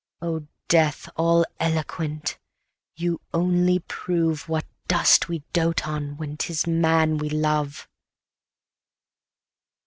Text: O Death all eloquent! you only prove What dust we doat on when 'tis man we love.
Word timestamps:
O 0.19 0.47
Death 0.67 1.07
all 1.15 1.45
eloquent! 1.59 2.39
you 2.95 3.21
only 3.35 3.77
prove 3.77 4.49
What 4.49 4.65
dust 4.87 5.29
we 5.29 5.43
doat 5.53 5.87
on 5.87 6.17
when 6.17 6.37
'tis 6.37 6.65
man 6.65 7.19
we 7.19 7.29
love. 7.29 7.87